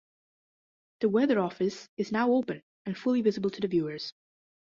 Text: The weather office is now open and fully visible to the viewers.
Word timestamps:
The 1.01 1.09
weather 1.09 1.39
office 1.39 1.87
is 1.95 2.11
now 2.11 2.31
open 2.31 2.63
and 2.87 2.97
fully 2.97 3.21
visible 3.21 3.51
to 3.51 3.61
the 3.61 3.67
viewers. 3.67 4.13